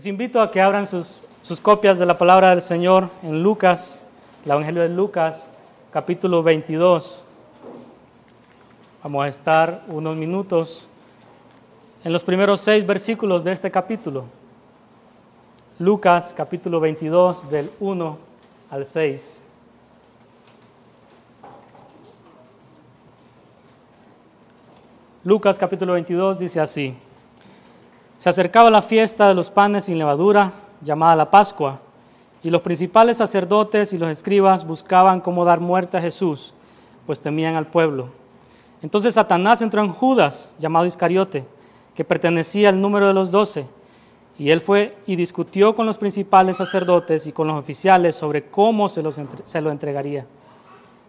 [0.00, 4.02] Les invito a que abran sus, sus copias de la palabra del Señor en Lucas,
[4.46, 5.50] el Evangelio de Lucas,
[5.92, 7.22] capítulo 22.
[9.02, 10.88] Vamos a estar unos minutos
[12.02, 14.24] en los primeros seis versículos de este capítulo.
[15.78, 18.18] Lucas, capítulo 22, del 1
[18.70, 19.44] al 6.
[25.24, 26.96] Lucas capítulo 22 dice así.
[28.20, 30.52] Se acercaba la fiesta de los panes sin levadura,
[30.82, 31.80] llamada la Pascua,
[32.42, 36.52] y los principales sacerdotes y los escribas buscaban cómo dar muerte a Jesús,
[37.06, 38.10] pues temían al pueblo.
[38.82, 41.46] Entonces Satanás entró en Judas, llamado Iscariote,
[41.94, 43.64] que pertenecía al número de los doce,
[44.38, 48.90] y él fue y discutió con los principales sacerdotes y con los oficiales sobre cómo
[48.90, 49.02] se,
[49.44, 50.26] se lo entregaría.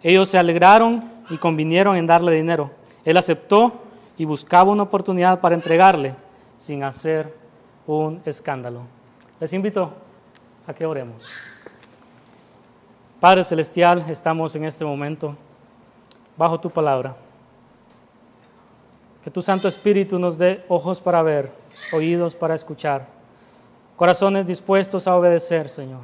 [0.02, 2.72] Ellos se alegraron y convinieron en darle dinero.
[3.04, 3.74] Él aceptó
[4.18, 6.16] y buscaba una oportunidad para entregarle
[6.62, 7.34] sin hacer
[7.88, 8.82] un escándalo.
[9.40, 9.92] Les invito
[10.68, 11.28] a que oremos.
[13.20, 15.36] Padre Celestial, estamos en este momento
[16.38, 17.16] bajo tu palabra.
[19.24, 21.52] Que tu Santo Espíritu nos dé ojos para ver,
[21.94, 23.08] oídos para escuchar,
[23.96, 26.04] corazones dispuestos a obedecer, Señor.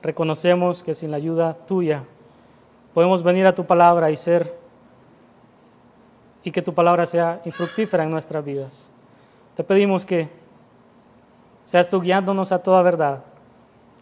[0.00, 2.04] Reconocemos que sin la ayuda tuya
[2.94, 4.56] podemos venir a tu palabra y ser
[6.46, 8.88] y que tu palabra sea infructífera en nuestras vidas.
[9.56, 10.28] Te pedimos que
[11.64, 13.24] seas tú guiándonos a toda verdad,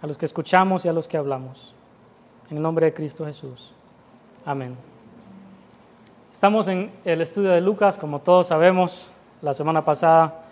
[0.03, 1.75] a los que escuchamos y a los que hablamos.
[2.51, 3.73] En el nombre de Cristo Jesús.
[4.45, 4.77] Amén.
[6.35, 10.43] Estamos en el estudio de Lucas, como todos sabemos, la semana pasada,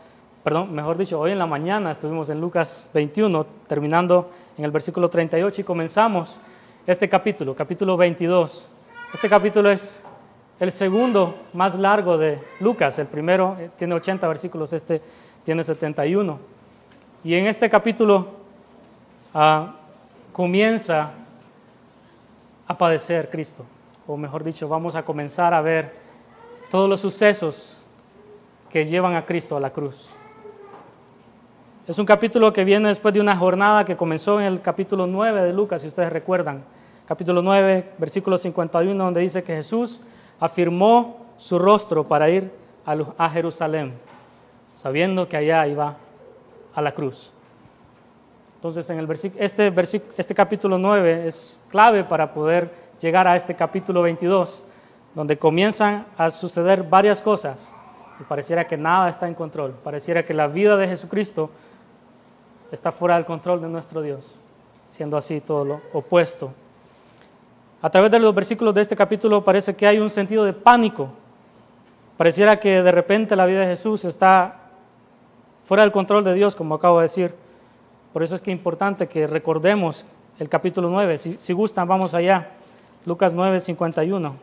[0.42, 5.10] perdón, mejor dicho, hoy en la mañana estuvimos en Lucas 21, terminando en el versículo
[5.10, 6.40] 38 y comenzamos
[6.86, 8.66] este capítulo, capítulo 22.
[9.12, 10.02] Este capítulo es
[10.62, 12.96] el segundo más largo de Lucas.
[13.00, 15.02] El primero eh, tiene 80 versículos, este
[15.44, 16.38] tiene 71.
[17.24, 18.28] Y en este capítulo
[19.34, 19.74] ah,
[20.30, 21.10] comienza
[22.68, 23.64] a padecer Cristo,
[24.06, 25.96] o mejor dicho, vamos a comenzar a ver
[26.70, 27.82] todos los sucesos
[28.70, 30.10] que llevan a Cristo a la cruz.
[31.88, 35.42] Es un capítulo que viene después de una jornada que comenzó en el capítulo 9
[35.42, 36.62] de Lucas, si ustedes recuerdan.
[37.04, 40.00] Capítulo 9, versículo 51, donde dice que Jesús
[40.42, 42.50] afirmó su rostro para ir
[42.84, 43.94] a Jerusalén,
[44.74, 45.96] sabiendo que allá iba
[46.74, 47.32] a la cruz.
[48.56, 49.08] Entonces, en el
[49.38, 49.72] este,
[50.16, 54.64] este capítulo 9 es clave para poder llegar a este capítulo 22,
[55.14, 57.72] donde comienzan a suceder varias cosas
[58.18, 61.50] y pareciera que nada está en control, pareciera que la vida de Jesucristo
[62.72, 64.34] está fuera del control de nuestro Dios,
[64.88, 66.52] siendo así todo lo opuesto
[67.82, 71.08] a través de los versículos de este capítulo parece que hay un sentido de pánico.
[72.16, 74.70] Pareciera que de repente la vida de Jesús está
[75.64, 77.34] fuera del control de Dios, como acabo de decir.
[78.12, 80.06] Por eso es que es importante que recordemos
[80.38, 81.18] el capítulo 9.
[81.18, 82.50] Si, gustan, vamos allá.
[83.04, 84.36] Lucas 9, 51.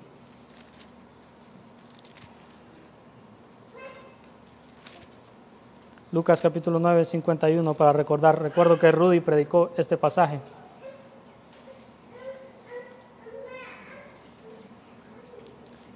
[6.11, 8.41] Lucas capítulo 9, 51 para recordar.
[8.41, 10.41] Recuerdo que Rudy predicó este pasaje.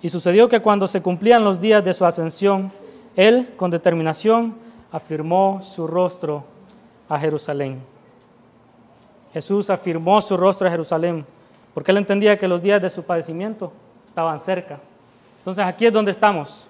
[0.03, 2.73] Y sucedió que cuando se cumplían los días de su ascensión,
[3.15, 4.53] él con determinación
[4.91, 6.43] afirmó su rostro
[7.07, 7.81] a Jerusalén.
[9.31, 11.25] Jesús afirmó su rostro a Jerusalén
[11.73, 13.71] porque él entendía que los días de su padecimiento
[14.05, 14.77] estaban cerca.
[15.37, 16.67] Entonces aquí es donde estamos.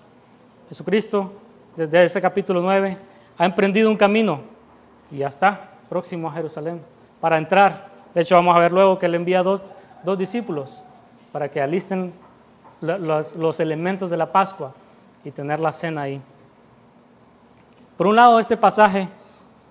[0.69, 1.33] Jesucristo,
[1.75, 2.97] desde ese capítulo 9,
[3.35, 4.41] ha emprendido un camino
[5.11, 6.81] y ya está próximo a Jerusalén
[7.19, 7.87] para entrar.
[8.13, 9.63] De hecho, vamos a ver luego que él envía dos,
[10.03, 10.83] dos discípulos
[11.31, 12.13] para que alisten
[12.83, 14.73] los, elementos de la Pascua
[15.23, 16.21] y tener la cena ahí.
[17.97, 19.07] Por un lado, este pasaje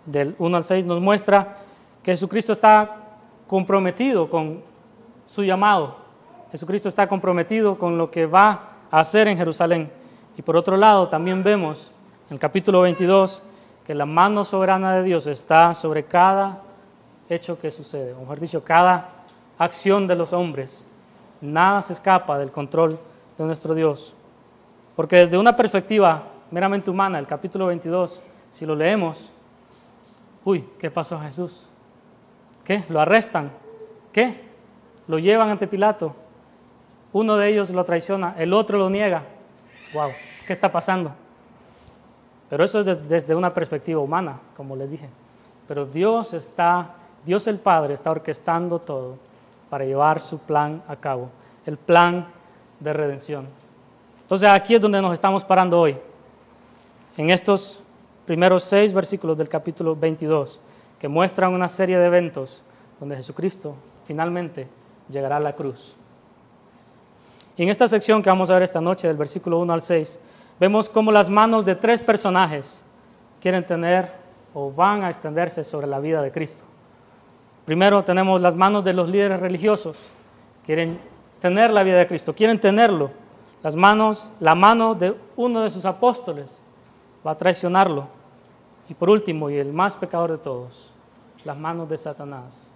[0.07, 1.59] del 1 al 6 nos muestra
[2.03, 2.97] que Jesucristo está
[3.47, 4.63] comprometido con
[5.27, 5.97] su llamado.
[6.51, 9.91] Jesucristo está comprometido con lo que va a hacer en Jerusalén.
[10.37, 11.93] Y por otro lado, también vemos
[12.31, 13.43] en el capítulo 22
[13.87, 16.63] que la mano soberana de Dios está sobre cada
[17.29, 19.09] hecho que sucede, o mejor dicho, cada
[19.59, 20.87] acción de los hombres
[21.43, 22.99] nada se escapa del control
[23.37, 24.15] de nuestro Dios.
[24.97, 29.31] Porque desde una perspectiva meramente humana, el capítulo 22, si lo leemos,
[30.45, 31.69] uy, ¿qué pasó a Jesús?
[32.65, 32.85] ¿Qué?
[32.89, 33.51] ¿Lo arrestan?
[34.13, 34.41] ¿Qué?
[35.09, 36.15] Lo llevan ante Pilato.
[37.13, 39.25] Uno de ellos lo traiciona, el otro lo niega.
[39.93, 40.11] Wow,
[40.47, 41.13] ¿qué está pasando?
[42.49, 45.09] Pero eso es desde una perspectiva humana, como les dije.
[45.67, 46.95] Pero Dios está,
[47.25, 49.32] Dios el Padre está orquestando todo
[49.73, 51.31] para llevar su plan a cabo,
[51.65, 52.27] el plan
[52.79, 53.49] de redención.
[54.21, 55.97] Entonces aquí es donde nos estamos parando hoy,
[57.17, 57.83] en estos
[58.27, 60.61] primeros seis versículos del capítulo 22,
[60.99, 62.63] que muestran una serie de eventos
[63.01, 63.75] donde Jesucristo
[64.07, 64.69] finalmente
[65.09, 65.97] llegará a la cruz.
[67.57, 70.21] Y en esta sección que vamos a ver esta noche, del versículo 1 al 6,
[70.61, 72.85] vemos cómo las manos de tres personajes
[73.41, 74.13] quieren tener
[74.53, 76.63] o van a extenderse sobre la vida de Cristo.
[77.65, 79.97] Primero tenemos las manos de los líderes religiosos,
[80.67, 80.99] quieren
[81.41, 83.11] tener la vida de Cristo, quieren tenerlo.
[83.63, 86.63] Las manos, la mano de uno de sus apóstoles
[87.25, 88.09] va a traicionarlo.
[88.89, 90.93] Y por último, y el más pecador de todos,
[91.45, 92.69] las manos de Satanás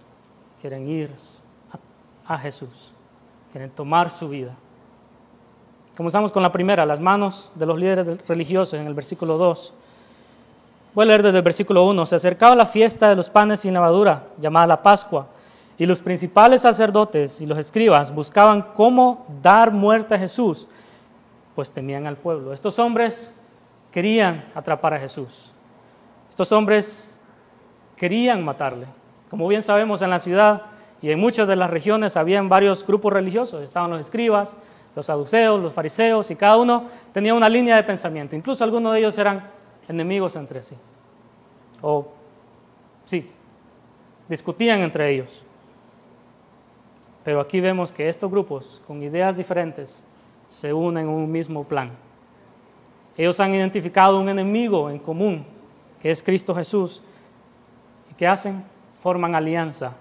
[0.61, 1.13] quieren ir
[2.25, 2.93] a, Jesús,
[3.51, 4.55] quieren tomar su vida.
[5.95, 9.73] Comenzamos con la primera, las manos de los líderes religiosos en el versículo 2.
[10.93, 12.05] Voy a leer desde el versículo 1.
[12.05, 15.27] Se acercaba la fiesta de los panes sin levadura, llamada la Pascua,
[15.77, 20.67] y los principales sacerdotes y los escribas buscaban cómo dar muerte a Jesús,
[21.55, 22.51] pues temían al pueblo.
[22.51, 23.31] Estos hombres
[23.91, 25.51] querían atrapar a Jesús.
[26.29, 27.09] Estos hombres
[27.95, 28.87] querían matarle.
[29.29, 30.63] Como bien sabemos, en la ciudad
[31.01, 33.63] y en muchas de las regiones habían varios grupos religiosos.
[33.63, 34.57] Estaban los escribas,
[34.95, 38.35] los saduceos, los fariseos, y cada uno tenía una línea de pensamiento.
[38.35, 39.43] Incluso algunos de ellos eran
[39.87, 40.75] enemigos entre sí.
[41.81, 42.07] O,
[43.05, 43.29] sí,
[44.27, 45.43] discutían entre ellos.
[47.23, 50.03] Pero aquí vemos que estos grupos con ideas diferentes
[50.45, 51.91] se unen en un mismo plan.
[53.17, 55.45] Ellos han identificado un enemigo en común,
[55.99, 57.03] que es Cristo Jesús.
[58.11, 58.63] ¿Y qué hacen?
[58.99, 59.93] Forman alianza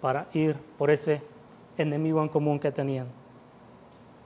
[0.00, 1.22] para ir por ese
[1.78, 3.06] enemigo en común que tenían.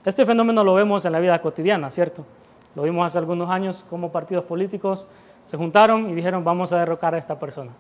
[0.05, 2.25] Este fenómeno lo vemos en la vida cotidiana, ¿cierto?
[2.77, 5.09] Lo vimos hace algunos años como partidos políticos
[5.47, 7.73] se juntaron y dijeron vamos a derrocar a esta persona.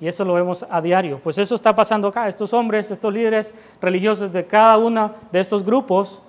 [0.00, 1.20] Y eso lo vemos a diario.
[1.22, 2.28] Pues eso está pasando acá.
[2.28, 6.22] Estos hombres, estos líderes religiosos de cada uno de estos grupos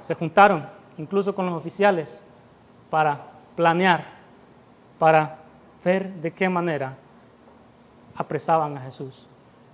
[0.00, 0.66] se juntaron,
[0.98, 2.22] incluso con los oficiales,
[2.90, 3.20] para
[3.56, 4.04] planear,
[4.98, 5.38] para
[5.84, 6.96] ver de qué manera
[8.14, 9.26] apresaban a Jesús.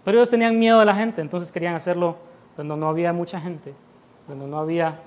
[0.05, 2.17] Pero ellos tenían miedo de la gente, entonces querían hacerlo
[2.55, 3.75] cuando no había mucha gente,
[4.27, 5.01] cuando no había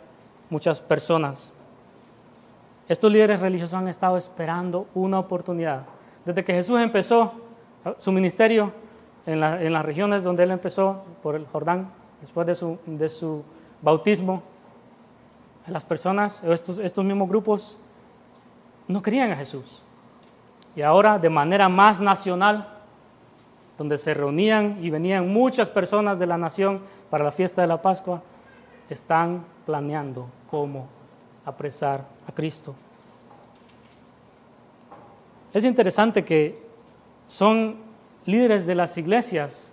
[0.50, 1.51] muchas personas.
[2.91, 5.83] Estos líderes religiosos han estado esperando una oportunidad.
[6.25, 7.31] Desde que Jesús empezó
[7.95, 8.73] su ministerio
[9.25, 11.89] en, las regiones donde él empezó, por el Jordán,
[12.19, 13.43] después de su,
[13.81, 14.43] bautismo,
[15.67, 17.77] las personas, estos, estos mismos grupos,
[18.89, 19.81] no querían a Jesús.
[20.75, 22.67] Y ahora, de manera más nacional,
[23.77, 27.81] donde se reunían y venían muchas personas de la nación para la fiesta de la
[27.81, 28.21] Pascua,
[28.89, 30.99] están planeando cómo
[31.45, 32.75] apresar a Cristo.
[35.53, 36.61] Es interesante que
[37.27, 37.77] son
[38.25, 39.71] líderes de las iglesias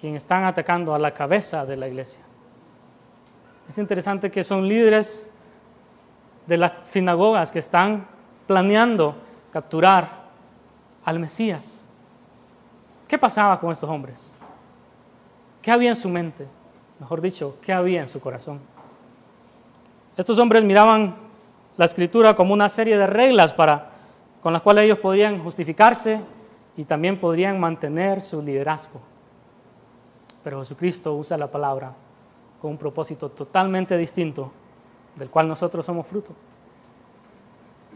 [0.00, 2.20] quienes están atacando a la cabeza de la iglesia.
[3.68, 5.28] Es interesante que son líderes
[6.46, 8.06] de las sinagogas que están
[8.46, 9.16] planeando
[9.50, 10.26] capturar
[11.04, 11.80] al Mesías.
[13.08, 14.32] ¿Qué pasaba con estos hombres?
[15.62, 16.46] ¿Qué había en su mente?
[17.00, 18.60] Mejor dicho, ¿qué había en su corazón?
[20.16, 21.14] Estos hombres miraban
[21.76, 23.90] la escritura como una serie de reglas para,
[24.42, 26.20] con las cuales ellos podían justificarse
[26.76, 29.00] y también podrían mantener su liderazgo.
[30.42, 31.92] Pero Jesucristo usa la palabra
[32.62, 34.50] con un propósito totalmente distinto
[35.16, 36.32] del cual nosotros somos fruto.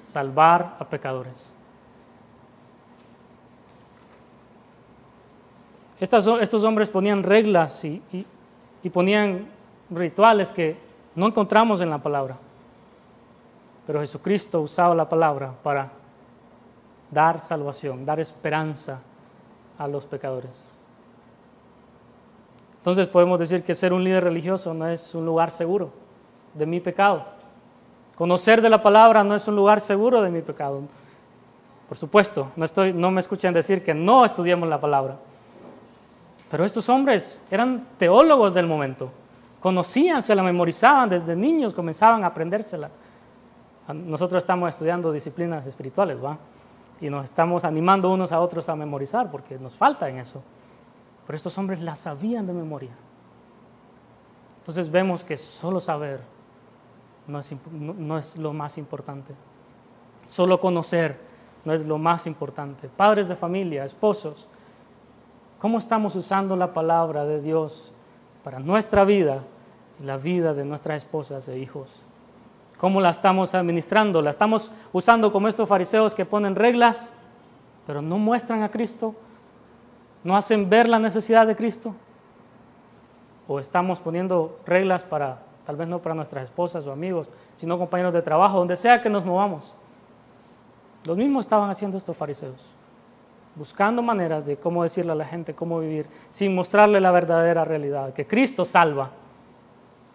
[0.02, 1.54] Salvar a pecadores.
[6.00, 9.46] estos hombres ponían reglas y ponían
[9.90, 10.89] rituales que
[11.20, 12.38] no encontramos en la palabra.
[13.86, 15.90] Pero Jesucristo usaba la palabra para
[17.10, 19.00] dar salvación, dar esperanza
[19.78, 20.74] a los pecadores.
[22.78, 25.90] Entonces podemos decir que ser un líder religioso no es un lugar seguro
[26.54, 27.26] de mi pecado.
[28.16, 30.80] Conocer de la palabra no es un lugar seguro de mi pecado.
[31.86, 35.18] Por supuesto, no, estoy, no me escuchen decir que no estudiemos la palabra.
[36.50, 39.10] Pero estos hombres eran teólogos del momento
[39.60, 42.90] conocían, se la memorizaban desde niños, comenzaban a aprendérsela.
[43.92, 46.38] Nosotros estamos estudiando disciplinas espirituales, ¿va?
[47.00, 50.42] Y nos estamos animando unos a otros a memorizar porque nos falta en eso.
[51.26, 52.90] Pero estos hombres la sabían de memoria.
[54.58, 56.20] Entonces vemos que solo saber
[57.26, 59.34] no es, no es lo más importante.
[60.26, 61.18] Solo conocer
[61.64, 62.88] no es lo más importante.
[62.88, 64.46] Padres de familia, esposos,
[65.58, 67.92] ¿cómo estamos usando la palabra de Dios
[68.44, 69.42] para nuestra vida
[69.99, 72.02] y la vida de nuestras esposas e hijos.
[72.78, 74.23] ¿Cómo la estamos administrando?
[74.23, 77.11] ¿La estamos usando como estos fariseos que ponen reglas,
[77.87, 79.14] pero no muestran a Cristo?
[80.25, 81.94] ¿No hacen ver la necesidad de Cristo?
[83.47, 88.14] ¿O estamos poniendo reglas para, tal vez no para nuestras esposas o amigos, sino compañeros
[88.14, 89.75] de trabajo, donde sea que nos movamos?
[91.04, 92.61] Lo mismo estaban haciendo estos fariseos,
[93.60, 98.14] buscando maneras de cómo decirle a la gente cómo vivir, sin mostrarle la verdadera realidad,
[98.14, 99.10] que Cristo salva.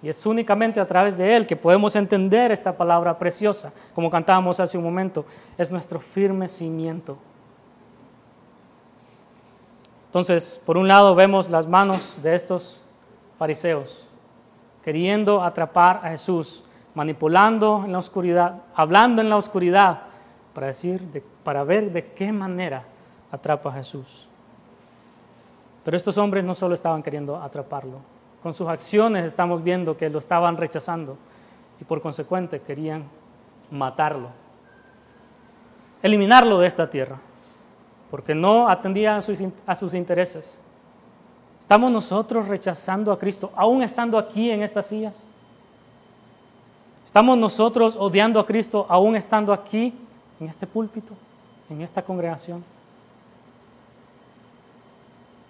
[0.01, 4.59] Y es únicamente a través de Él que podemos entender esta palabra preciosa, como cantábamos
[4.59, 5.25] hace un momento,
[5.59, 7.19] es nuestro firme cimiento.
[10.07, 12.81] Entonces, por un lado vemos las manos de estos
[13.37, 14.07] fariseos,
[14.83, 16.63] queriendo atrapar a Jesús,
[16.95, 20.01] manipulando en la oscuridad, hablando en la oscuridad,
[20.55, 22.85] para, decir para ver de qué manera
[23.35, 24.27] atrapa a Jesús.
[25.83, 27.99] Pero estos hombres no solo estaban queriendo atraparlo,
[28.41, 31.17] con sus acciones estamos viendo que lo estaban rechazando
[31.79, 33.03] y por consecuente querían
[33.71, 34.29] matarlo,
[36.01, 37.19] eliminarlo de esta tierra,
[38.11, 40.59] porque no atendían a sus, a sus intereses.
[41.59, 45.27] ¿Estamos nosotros rechazando a Cristo aún estando aquí en estas sillas?
[47.03, 49.93] ¿Estamos nosotros odiando a Cristo aún estando aquí
[50.39, 51.13] en este púlpito,
[51.69, 52.63] en esta congregación?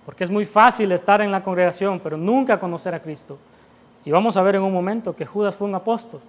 [0.05, 3.37] Porque es muy fácil estar en la congregación, pero nunca conocer a Cristo.
[4.05, 6.21] Y vamos a ver en un momento que Judas fue un apóstol.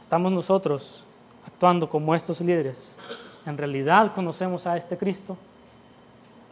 [0.00, 1.04] Estamos nosotros
[1.44, 2.96] actuando como estos líderes.
[3.44, 5.36] ¿En realidad conocemos a este Cristo?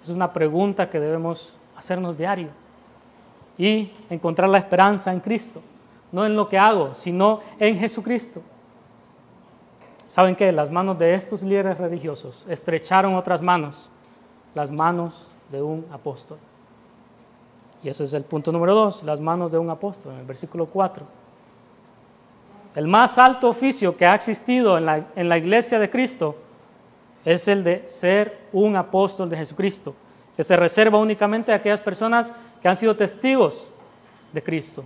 [0.03, 2.49] Es una pregunta que debemos hacernos diario
[3.57, 5.63] y encontrar la esperanza en Cristo,
[6.11, 8.43] no en lo que hago, sino en Jesucristo.
[10.13, 10.53] ¿Saben qué?
[10.53, 13.89] Las manos de estos líderes religiosos estrecharon otras manos,
[14.55, 16.37] las manos de un apóstol.
[17.83, 20.67] Y ese es el punto número dos, las manos de un apóstol, en el versículo
[20.67, 21.07] 4.
[22.75, 26.37] El más alto oficio que ha existido en la, en la iglesia de Cristo
[27.25, 29.95] es el de ser un apóstol de Jesucristo,
[30.37, 33.67] que se reserva únicamente a aquellas personas que han sido testigos
[34.31, 34.85] de Cristo.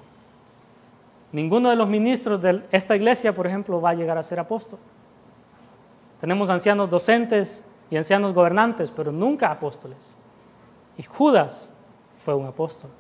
[1.33, 4.78] Ninguno de los ministros de esta iglesia, por ejemplo, va a llegar a ser apóstol.
[6.21, 10.17] Tenemos ancianos docentes y ancianos gobernantes, pero nunca apóstoles.
[10.97, 11.71] Y Judas
[12.17, 12.91] fue un apóstol.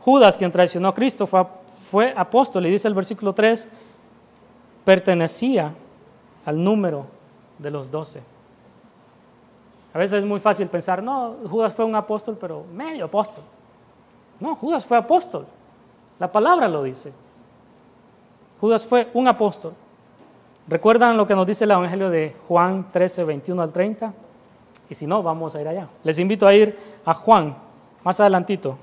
[0.00, 3.68] Judas, quien traicionó a Cristo, fue, apóstol, y dice el versículo 3,
[4.84, 5.74] pertenecía
[6.44, 7.06] al número
[7.58, 8.20] de los doce.
[9.94, 13.44] A veces es muy fácil pensar, no, Judas fue un apóstol, pero medio apóstol.
[14.40, 15.46] No, Judas fue apóstol.
[16.18, 17.12] La palabra lo dice.
[18.60, 19.74] Judas fue un apóstol.
[20.68, 24.12] ¿Recuerdan lo que nos dice el Evangelio de Juan 13, 21 al 30?
[24.88, 25.88] Y si no, vamos a ir allá.
[26.04, 27.56] Les invito a ir a Juan,
[28.04, 28.78] más adelantito,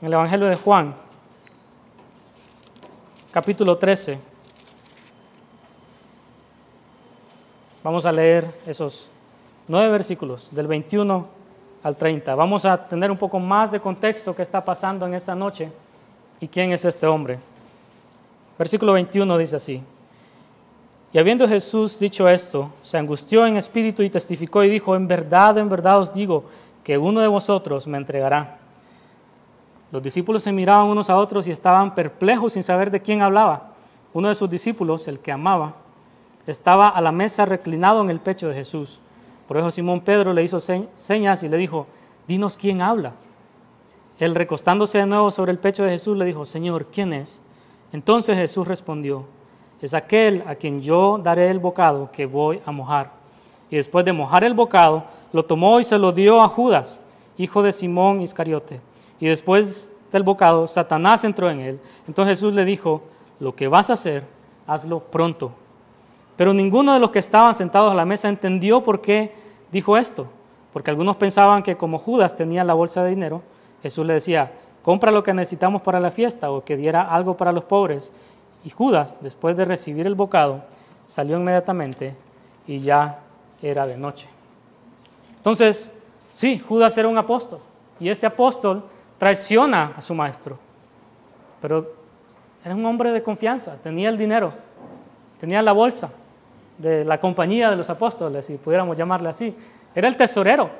[0.00, 0.94] en el Evangelio de Juan,
[3.30, 4.18] capítulo 13.
[7.84, 9.10] Vamos a leer esos
[9.68, 11.26] nueve versículos, del 21
[11.82, 12.34] al 30.
[12.34, 15.70] Vamos a tener un poco más de contexto que está pasando en esa noche
[16.40, 17.38] y quién es este hombre.
[18.58, 19.82] Versículo 21 dice así.
[21.16, 25.56] Y habiendo Jesús dicho esto, se angustió en espíritu y testificó y dijo, en verdad,
[25.56, 26.44] en verdad os digo,
[26.84, 28.58] que uno de vosotros me entregará.
[29.90, 33.72] Los discípulos se miraban unos a otros y estaban perplejos sin saber de quién hablaba.
[34.12, 35.76] Uno de sus discípulos, el que amaba,
[36.46, 39.00] estaba a la mesa reclinado en el pecho de Jesús.
[39.48, 41.86] Por eso Simón Pedro le hizo señas y le dijo,
[42.28, 43.14] dinos quién habla.
[44.18, 47.40] Él recostándose de nuevo sobre el pecho de Jesús le dijo, Señor, ¿quién es?
[47.90, 49.24] Entonces Jesús respondió,
[49.80, 53.10] es aquel a quien yo daré el bocado que voy a mojar.
[53.70, 57.02] Y después de mojar el bocado, lo tomó y se lo dio a Judas,
[57.36, 58.80] hijo de Simón Iscariote.
[59.20, 61.80] Y después del bocado, Satanás entró en él.
[62.06, 63.02] Entonces Jesús le dijo,
[63.38, 64.24] lo que vas a hacer,
[64.66, 65.52] hazlo pronto.
[66.36, 69.34] Pero ninguno de los que estaban sentados a la mesa entendió por qué
[69.72, 70.26] dijo esto.
[70.72, 73.42] Porque algunos pensaban que como Judas tenía la bolsa de dinero,
[73.82, 74.52] Jesús le decía,
[74.82, 78.12] compra lo que necesitamos para la fiesta o que diera algo para los pobres.
[78.66, 80.64] Y Judas, después de recibir el bocado,
[81.06, 82.16] salió inmediatamente
[82.66, 83.20] y ya
[83.62, 84.28] era de noche.
[85.36, 85.94] Entonces,
[86.32, 87.60] sí, Judas era un apóstol
[88.00, 88.82] y este apóstol
[89.18, 90.58] traiciona a su maestro,
[91.62, 91.94] pero
[92.64, 94.52] era un hombre de confianza, tenía el dinero,
[95.38, 96.10] tenía la bolsa
[96.76, 99.56] de la compañía de los apóstoles, si pudiéramos llamarle así.
[99.94, 100.70] Era el tesorero,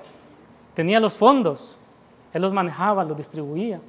[0.74, 1.78] tenía los fondos,
[2.32, 3.80] él los manejaba, los distribuía.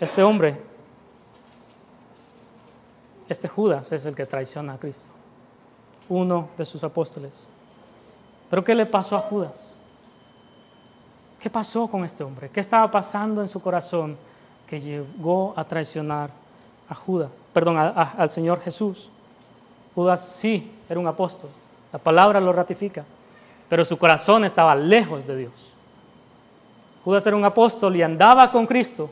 [0.00, 0.67] Este hombre
[3.28, 5.08] este Judas es el que traiciona a Cristo,
[6.08, 7.46] uno de sus apóstoles.
[8.48, 9.70] Pero ¿qué le pasó a Judas?
[11.38, 12.48] ¿Qué pasó con este hombre?
[12.48, 14.16] ¿Qué estaba pasando en su corazón
[14.66, 16.30] que llegó a traicionar
[16.88, 19.10] a Judas, perdón, al Señor Jesús?
[19.94, 21.50] Judas sí era un apóstol,
[21.92, 23.04] la palabra lo ratifica,
[23.68, 25.52] pero su corazón estaba lejos de Dios.
[27.04, 29.10] Judas era un apóstol y andaba con Cristo.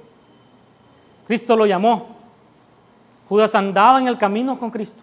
[1.27, 2.16] Cristo lo llamó,
[3.29, 5.03] Judas andaba en el camino con Cristo,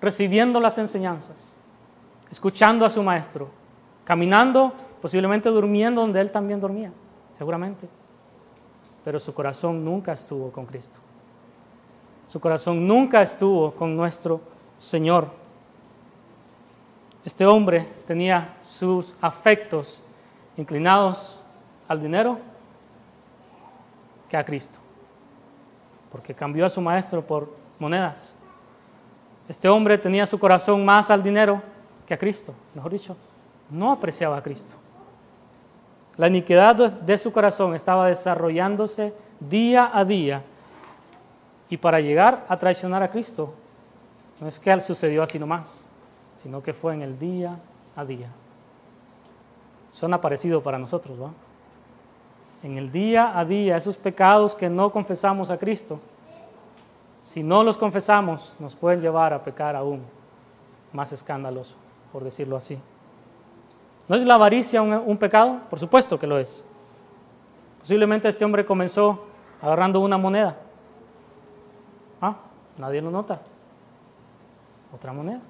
[0.00, 1.56] recibiendo las enseñanzas,
[2.30, 3.48] escuchando a su maestro,
[4.04, 6.92] caminando, posiblemente durmiendo donde él también dormía,
[7.36, 7.88] seguramente.
[9.04, 10.98] Pero su corazón nunca estuvo con Cristo.
[12.26, 14.40] Su corazón nunca estuvo con nuestro
[14.76, 15.28] Señor.
[17.24, 20.02] Este hombre tenía sus afectos
[20.56, 21.42] inclinados
[21.86, 22.38] al dinero
[24.28, 24.78] que a Cristo,
[26.10, 28.34] porque cambió a su maestro por monedas.
[29.48, 31.62] Este hombre tenía su corazón más al dinero
[32.06, 33.16] que a Cristo, mejor dicho,
[33.70, 34.74] no apreciaba a Cristo.
[36.16, 40.42] La iniquidad de su corazón estaba desarrollándose día a día
[41.68, 43.54] y para llegar a traicionar a Cristo,
[44.40, 45.86] no es que sucedió así nomás,
[46.42, 47.58] sino que fue en el día
[47.94, 48.28] a día.
[49.90, 51.30] Son aparecidos para nosotros, ¿va?
[52.62, 56.00] En el día a día, esos pecados que no confesamos a Cristo,
[57.24, 60.02] si no los confesamos, nos pueden llevar a pecar aún
[60.92, 61.76] más escandaloso,
[62.12, 62.78] por decirlo así.
[64.08, 65.60] ¿No es la avaricia un, pecado?
[65.68, 66.64] Por supuesto que lo es.
[67.80, 69.24] Posiblemente este hombre comenzó
[69.60, 70.56] agarrando una moneda
[72.20, 72.36] Ah,
[72.76, 73.40] nadie lo nota.
[74.94, 75.40] Otra moneda.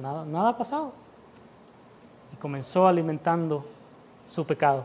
[0.00, 0.92] nada, nada ha pasado.
[2.32, 3.64] Y comenzó alimentando
[4.28, 4.84] su pecado.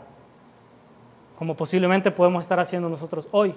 [1.42, 3.56] Como posiblemente podemos estar haciendo nosotros hoy.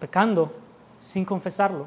[0.00, 0.50] Pecando
[0.98, 1.86] sin confesarlo.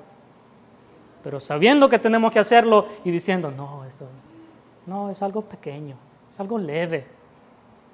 [1.22, 4.06] Pero sabiendo que tenemos que hacerlo y diciendo, no, esto
[4.86, 5.98] no, es algo pequeño,
[6.32, 7.06] es algo leve.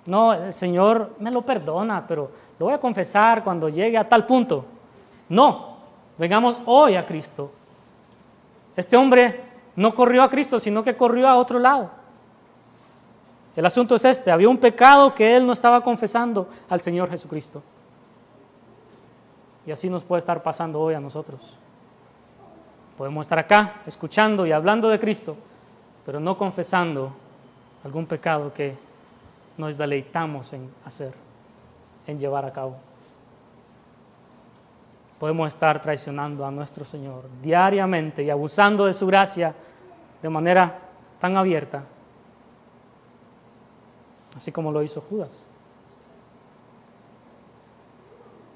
[0.05, 2.29] No, el Señor me lo perdona, pero
[2.59, 4.65] lo voy a confesar cuando llegue a tal punto.
[5.27, 5.77] No,
[6.19, 7.51] vengamos hoy a Cristo.
[8.75, 9.41] Este hombre
[9.75, 11.97] no corrió a Cristo, sino que corrió a otro lado.
[13.59, 17.61] El asunto es este, había un pecado que él no estaba confesando al Señor Jesucristo.
[19.65, 21.57] Y así nos puede estar pasando hoy a nosotros.
[22.97, 25.35] Podemos estar acá escuchando y hablando de Cristo,
[26.05, 27.11] pero no confesando
[27.83, 28.77] algún pecado que
[29.57, 31.11] nos deleitamos en hacer
[32.07, 32.77] en llevar a cabo.
[35.19, 39.53] Podemos estar traicionando a nuestro Señor diariamente y abusando de su gracia
[40.21, 40.79] de manera
[41.19, 41.83] tan abierta,
[44.39, 45.43] así como lo hizo Judas.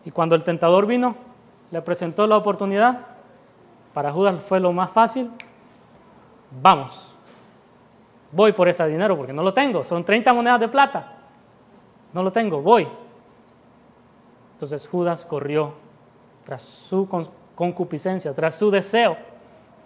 [0.06, 1.13] Y cuando el tentador vino,
[1.72, 3.02] le presentó la oportunidad,
[3.93, 5.30] para Judas fue lo más fácil,
[6.62, 7.13] vamos,
[8.32, 11.17] voy por ese dinero porque no lo tengo, son 30 monedas de plata,
[12.13, 12.88] no lo tengo, voy.
[14.54, 15.74] Entonces Judas corrió
[16.46, 17.10] tras su
[17.56, 19.17] concupiscencia, tras su deseo.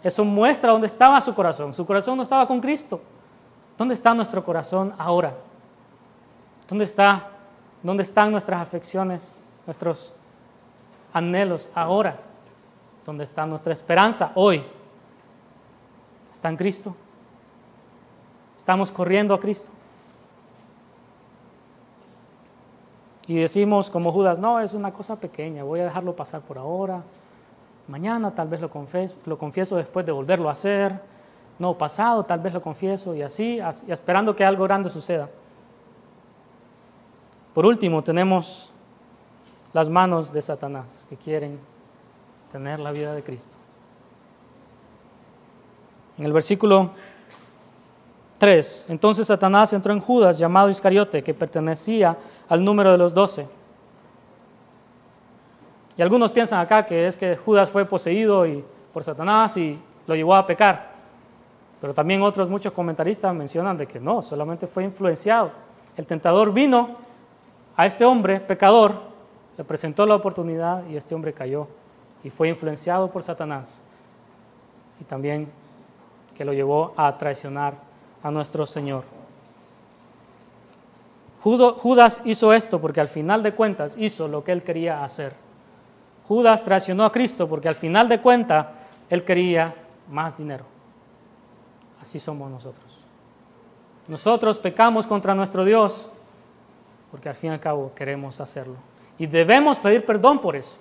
[0.04, 1.74] Eso muestra dónde estaba su corazón.
[1.74, 3.02] Su corazón no estaba con Cristo.
[3.76, 5.34] ¿Dónde está nuestro corazón ahora?
[6.68, 7.30] ¿Dónde, está,
[7.82, 10.14] ¿Dónde están nuestras afecciones, nuestros
[11.14, 12.20] anhelos ahora?
[13.06, 14.64] ¿Dónde está nuestra esperanza hoy?
[16.32, 16.96] ¿Está en Cristo?
[18.58, 19.72] ¿Estamos corriendo a Cristo?
[23.28, 27.02] Y decimos como Judas, no, es una cosa pequeña, voy a dejarlo pasar por ahora.
[27.88, 31.00] Mañana tal vez lo, confieso, lo confieso después de volverlo a hacer.
[31.60, 35.30] No, pasado tal vez lo confieso y así, esperando que algo grande suceda.
[37.58, 38.70] Por último, tenemos
[39.74, 41.60] las manos de Satanás que quieren
[42.52, 43.58] tener la vida de Cristo.
[46.20, 46.92] En el versículo
[48.38, 48.86] 3.
[48.90, 52.16] Entonces Satanás entró en Judas, llamado Iscariote, que pertenecía
[52.48, 53.48] al número de los doce.
[55.98, 60.14] Y algunos piensan acá que es que Judas fue poseído y, por Satanás y lo
[60.14, 60.92] llevó a pecar.
[61.82, 65.50] Pero también otros muchos comentaristas mencionan de que no, solamente fue influenciado.
[65.96, 67.07] El tentador vino
[67.78, 69.00] a este hombre pecador,
[69.56, 71.68] le presentó la oportunidad y este hombre cayó
[72.24, 73.82] y fue influenciado por Satanás.
[75.00, 75.50] Y también
[76.36, 77.76] que lo llevó a traicionar
[78.24, 79.04] a nuestro Señor.
[81.42, 85.34] Judas hizo esto porque al final de cuentas hizo lo que él quería hacer.
[86.28, 88.68] Judas traicionó a Cristo porque al final de cuentas
[89.10, 89.74] él quería
[90.10, 90.66] más dinero.
[92.02, 92.86] Así somos nosotros.
[94.08, 96.10] Nosotros pecamos contra nuestro Dios
[97.12, 98.76] porque al fin y al cabo queremos hacerlo.
[99.18, 100.78] Y debemos pedir perdón por eso,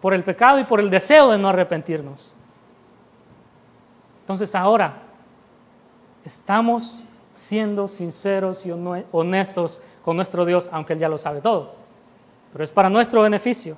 [0.00, 2.32] por el pecado y por el deseo de no arrepentirnos.
[4.22, 5.02] Entonces ahora
[6.24, 8.72] estamos siendo sinceros y
[9.12, 11.72] honestos con nuestro Dios, aunque Él ya lo sabe todo.
[12.52, 13.76] Pero es para nuestro beneficio.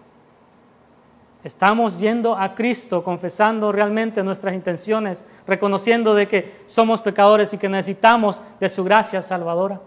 [1.43, 7.69] Estamos yendo a Cristo, confesando realmente nuestras intenciones, reconociendo de que somos pecadores y que
[7.69, 9.81] necesitamos de su gracia salvadora.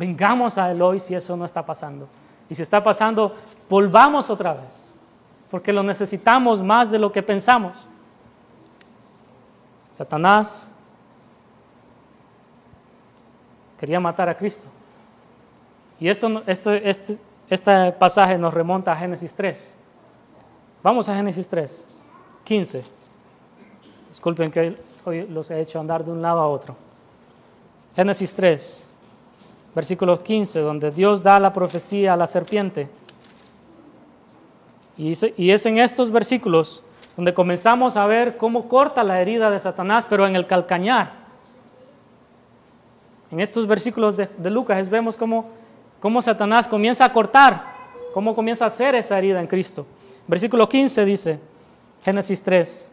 [0.00, 2.08] Vengamos a Él hoy si eso no está pasando.
[2.48, 3.34] Y si está pasando,
[3.68, 4.94] volvamos otra vez,
[5.50, 7.86] porque lo necesitamos más de lo que pensamos.
[9.90, 10.70] Satanás
[13.78, 14.68] quería matar a Cristo.
[16.00, 17.18] Y esto, esto, este,
[17.50, 19.74] este pasaje nos remonta a Génesis 3.
[20.82, 21.86] Vamos a Génesis 3,
[22.44, 22.84] 15.
[24.08, 26.74] Disculpen que hoy los he hecho andar de un lado a otro.
[27.94, 28.89] Génesis 3,
[29.74, 32.88] versículo 15, donde Dios da la profecía a la serpiente.
[34.96, 36.82] Y es en estos versículos
[37.16, 41.12] donde comenzamos a ver cómo corta la herida de Satanás, pero en el calcañar.
[43.30, 45.50] En estos versículos de, Lucas vemos cómo,
[46.00, 47.64] cómo Satanás comienza a cortar,
[48.12, 49.86] cómo comienza a hacer esa herida en Cristo.
[50.26, 51.40] Versículo 15 dice,
[52.02, 52.88] Génesis 3,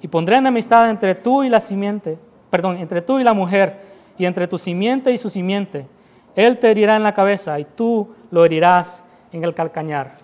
[0.00, 2.18] y pondré enemistad entre tú y la simiente,
[2.50, 3.80] perdón, entre tú y la mujer,
[4.18, 5.86] y entre tu simiente y su simiente.
[6.36, 10.16] Él te herirá en la cabeza y tú lo herirás en el calcañar.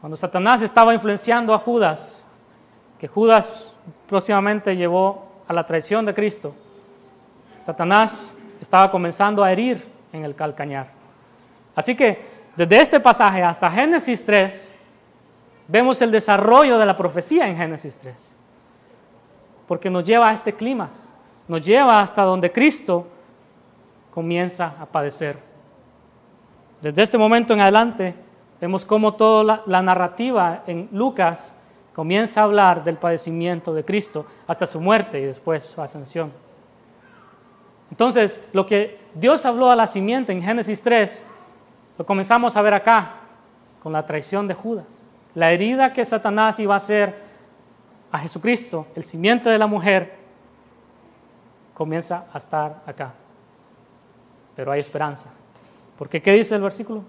[0.00, 2.26] Cuando Satanás estaba influenciando a Judas,
[2.98, 3.74] que Judas
[4.08, 6.54] próximamente llevó a la traición de Cristo,
[7.60, 10.88] Satanás estaba comenzando a herir en el calcañar.
[11.74, 12.24] Así que
[12.56, 14.72] desde este pasaje hasta Génesis 3,
[15.68, 18.36] vemos el desarrollo de la profecía en Génesis 3.
[19.68, 21.12] Porque nos lleva a este clímax,
[21.50, 23.08] nos lleva hasta donde Cristo
[24.14, 25.36] comienza a padecer.
[26.80, 28.14] Desde este momento en adelante,
[28.60, 31.52] vemos cómo toda la, narrativa en Lucas
[31.92, 36.32] comienza a hablar del padecimiento de Cristo hasta su muerte y después su ascensión.
[37.90, 41.24] Entonces, lo que Dios habló a la simiente en Génesis 3,
[41.98, 43.14] lo comenzamos a ver acá,
[43.82, 45.02] con la traición de Judas.
[45.34, 47.18] La herida que Satanás iba a hacer
[48.12, 50.19] a Jesucristo, el simiente de la mujer,
[51.80, 53.14] comienza a estar acá.
[54.54, 55.30] Pero hay esperanza.
[55.96, 57.04] Porque ¿qué dice el versículo?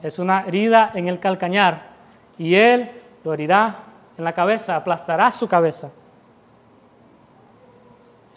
[0.00, 1.88] es una herida en el calcañar
[2.38, 2.88] y él
[3.24, 3.80] lo herirá
[4.16, 5.90] en la cabeza, aplastará su cabeza.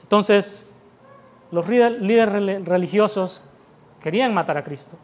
[0.01, 0.75] Entonces,
[1.51, 3.43] los líderes religiosos
[4.01, 4.97] querían matar a Cristo.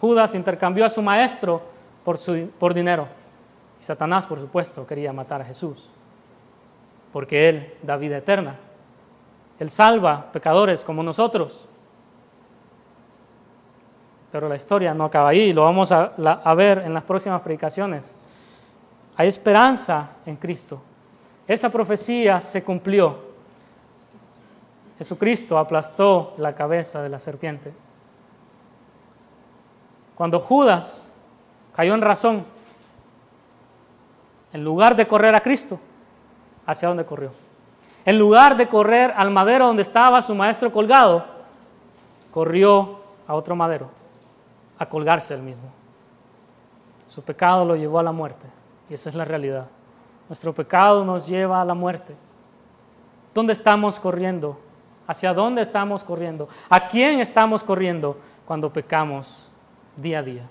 [0.00, 1.62] Judas intercambió a su maestro
[2.04, 2.18] por,
[2.58, 3.06] por dinero.
[3.80, 5.88] Y Satanás, por supuesto, quería matar a Jesús.
[7.12, 8.56] Porque Él da vida eterna.
[9.58, 11.66] Él salva pecadores como nosotros.
[14.30, 18.16] Pero la historia no acaba ahí, lo vamos a, ver en las próximas predicaciones.
[19.16, 20.80] Hay esperanza en Cristo.
[21.46, 23.24] Esa profecía se cumplió.
[24.98, 27.72] Jesucristo aplastó la cabeza de la serpiente.
[30.14, 31.12] Cuando Judas
[31.74, 32.44] cayó en razón,
[34.52, 35.78] en lugar de correr a Cristo,
[36.66, 37.45] ¿hacia dónde corrió?
[38.06, 41.24] En lugar de correr al madero donde estaba su maestro colgado,
[42.30, 43.90] corrió a otro madero
[44.78, 45.68] a colgarse él mismo.
[47.08, 48.46] Su pecado lo llevó a la muerte
[48.88, 49.66] y esa es la realidad.
[50.28, 52.14] Nuestro pecado nos lleva a la muerte.
[53.34, 54.56] ¿Dónde estamos corriendo?
[55.08, 56.48] ¿Hacia dónde estamos corriendo?
[56.70, 59.50] ¿A quién estamos corriendo cuando pecamos
[59.96, 60.48] día a día?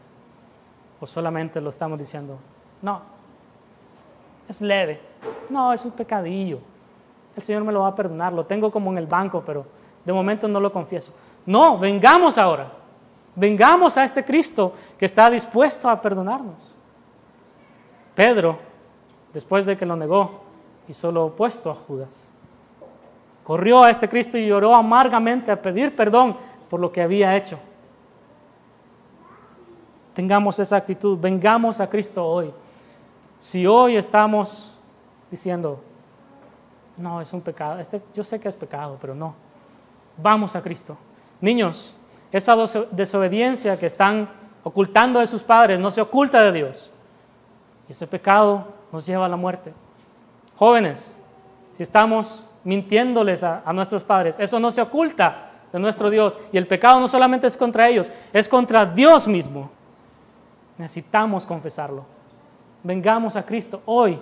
[1.00, 2.38] ¿O solamente lo estamos diciendo?
[2.82, 3.02] No,
[4.50, 5.00] es leve.
[5.50, 6.60] No, es un pecadillo.
[7.36, 8.34] El Señor me lo va a perdonar.
[8.34, 9.66] Lo tengo como en el banco, pero
[10.04, 11.14] de momento no lo confieso.
[11.46, 12.72] No, vengamos ahora.
[13.36, 16.56] Vengamos a este Cristo que está dispuesto a perdonarnos.
[18.14, 18.58] Pedro,
[19.34, 20.42] después de que lo negó,
[20.88, 22.30] hizo lo opuesto a Judas.
[23.44, 26.38] Corrió a este Cristo y lloró amargamente a pedir perdón
[26.70, 27.60] por lo que había hecho.
[30.14, 32.54] Tengamos esa actitud, vengamos a Cristo hoy.
[33.38, 34.74] Si hoy estamos
[35.30, 35.82] diciendo,
[36.98, 39.36] no, es un pecado, este, yo sé que es pecado, pero no,
[40.18, 40.98] vamos a Cristo.
[41.42, 41.94] Niños,
[42.32, 42.56] esa
[42.92, 44.30] desobediencia que están
[44.64, 46.92] ocultando de sus padres no se oculta de Dios.
[47.88, 49.74] Y ese pecado nos lleva a la muerte.
[50.56, 51.20] Jóvenes,
[51.74, 56.38] si estamos mintiéndoles a, a, nuestros padres, eso no se oculta de nuestro Dios.
[56.52, 59.70] Y el pecado no solamente es contra ellos, es contra Dios mismo.
[60.78, 62.06] Necesitamos confesarlo.
[62.84, 64.20] Vengamos a Cristo hoy.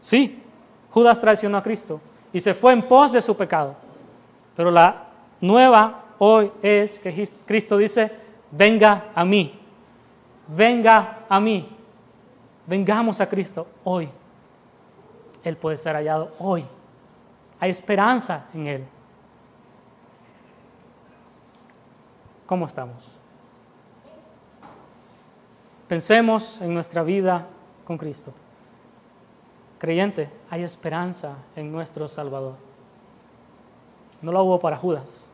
[0.00, 0.42] Sí,
[0.90, 2.00] Judas traicionó a Cristo
[2.32, 3.74] y se fue en pos de su pecado.
[4.56, 5.04] Pero la
[5.40, 8.10] nueva hoy es que Cristo dice,
[8.50, 9.58] venga a mí,
[10.48, 11.68] venga a mí,
[12.66, 14.08] vengamos a Cristo hoy.
[15.42, 16.64] Él puede ser hallado hoy.
[17.58, 18.86] Hay esperanza en Él.
[22.46, 22.96] ¿Cómo estamos?
[25.86, 27.46] Pensemos en nuestra vida
[27.84, 28.32] con Cristo.
[29.80, 32.54] Creyente, hay esperanza en nuestro Salvador.
[34.22, 35.30] No lo hubo para Judas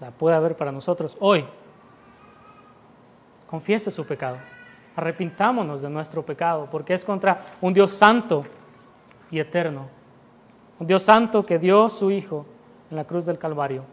[0.00, 1.44] la puede haber para nosotros hoy.
[3.46, 4.38] Confiese su pecado.
[4.96, 8.44] Arrepintámonos de nuestro pecado, porque es contra un Dios santo
[9.30, 9.88] y eterno.
[10.78, 12.46] Un Dios santo que dio su Hijo
[12.90, 13.84] en la cruz del Calvario.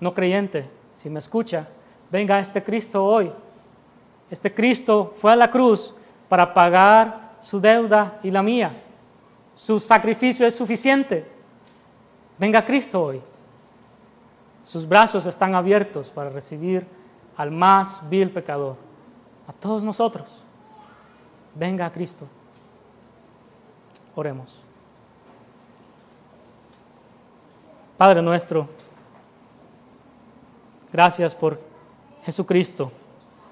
[0.00, 1.68] No creyente, si me escucha,
[2.10, 3.32] venga este Cristo hoy.
[4.30, 5.94] Este Cristo fue a la cruz
[6.28, 8.82] para pagar su deuda y la mía.
[9.54, 11.26] Su sacrificio es suficiente.
[12.38, 13.20] Venga Cristo hoy.
[14.64, 16.86] Sus brazos están abiertos para recibir
[17.36, 18.76] al más vil pecador,
[19.46, 20.42] a todos nosotros.
[21.54, 22.26] Venga a Cristo.
[24.14, 24.62] Oremos.
[27.96, 28.68] Padre nuestro,
[30.92, 31.60] gracias por
[32.24, 32.92] Jesucristo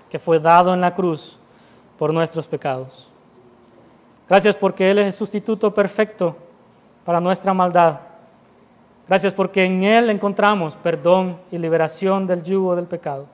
[0.09, 1.39] que fue dado en la cruz
[1.99, 3.09] por nuestros pecados.
[4.29, 6.37] Gracias porque Él es el sustituto perfecto
[7.05, 8.01] para nuestra maldad.
[9.09, 13.27] Gracias porque en Él encontramos perdón y liberación del yugo del pecado.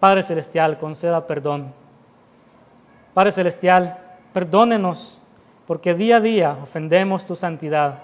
[0.00, 1.72] Padre Celestial, conceda perdón.
[3.12, 3.98] Padre Celestial,
[4.32, 5.20] perdónenos
[5.66, 7.98] porque día a día ofendemos tu santidad.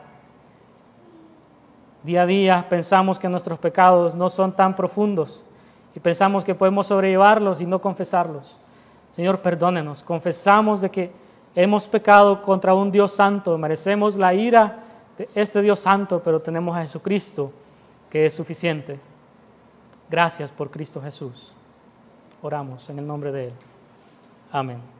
[2.02, 5.42] Día a día pensamos que nuestros pecados no son tan profundos
[5.94, 8.58] y pensamos que podemos sobrellevarlos y no confesarlos.
[9.10, 10.02] Señor, perdónenos.
[10.02, 11.12] Confesamos de que
[11.54, 14.84] hemos pecado contra un Dios santo, merecemos la ira
[15.18, 17.52] de este Dios santo, pero tenemos a Jesucristo
[18.08, 18.98] que es suficiente.
[20.08, 21.52] Gracias por Cristo Jesús.
[22.42, 23.52] Oramos en el nombre de Él.
[24.50, 24.99] Amén.